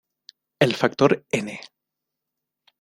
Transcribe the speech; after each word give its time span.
El 0.59 0.73
factor 0.73 1.27
"N"! 1.29 1.59